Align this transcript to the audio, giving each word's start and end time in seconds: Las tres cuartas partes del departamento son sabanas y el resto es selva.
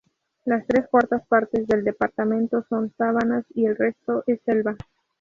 Las 0.45 0.65
tres 0.65 0.87
cuartas 0.89 1.21
partes 1.27 1.67
del 1.67 1.83
departamento 1.83 2.65
son 2.67 2.91
sabanas 2.97 3.45
y 3.53 3.65
el 3.67 3.75
resto 3.75 4.23
es 4.25 4.41
selva. 4.43 4.75